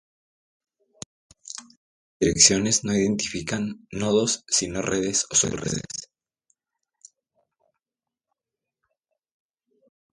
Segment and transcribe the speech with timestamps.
[1.29, 1.67] Estas
[2.19, 6.07] direcciones no identifican nodos sino redes o subredes.